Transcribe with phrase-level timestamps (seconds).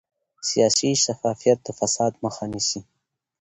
[0.49, 2.79] سیاسي شفافیت د فساد مخه نیسي